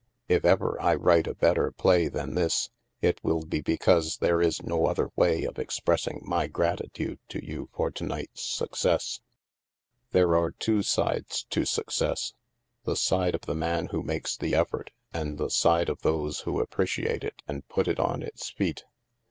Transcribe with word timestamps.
If 0.27 0.45
ever 0.45 0.81
I 0.81 0.95
write 0.95 1.27
a 1.27 1.35
better 1.35 1.71
play 1.71 2.07
than 2.07 2.33
this, 2.33 2.71
it 3.03 3.23
will 3.23 3.45
be 3.45 3.61
because 3.61 4.17
there 4.17 4.41
is 4.41 4.63
no 4.63 4.87
other 4.87 5.09
way 5.15 5.43
of 5.43 5.59
ex 5.59 5.79
pressing 5.79 6.23
my 6.27 6.47
gratitude 6.47 7.19
to 7.29 7.45
you 7.45 7.69
for 7.71 7.91
to 7.91 8.03
night's 8.03 8.43
success." 8.43 9.19
There 10.11 10.35
are 10.35 10.49
two 10.53 10.81
sides 10.81 11.43
to 11.51 11.65
success— 11.65 12.33
the 12.85 12.95
side 12.95 13.35
of 13.35 13.41
the 13.41 13.53
man 13.53 13.89
who 13.91 14.01
makes 14.01 14.35
the 14.35 14.55
effort 14.55 14.89
and 15.13 15.37
the 15.37 15.51
side 15.51 15.87
of 15.87 16.01
those 16.01 16.39
who 16.49 16.59
appreciate 16.61 17.23
it 17.23 17.43
and 17.47 17.67
put 17.67 17.87
it 17.87 17.99
on 17.99 18.23
its 18.23 18.49
feet. 18.49 18.85